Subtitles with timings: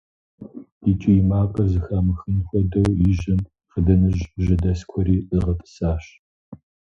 [0.89, 6.03] И кӀий макъыр зэхамыхын хуэдэу и жьэм хъыданыжь жьэдэскуэри згъэтӀысащ.